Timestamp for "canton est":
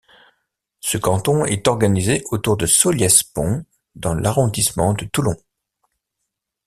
0.97-1.67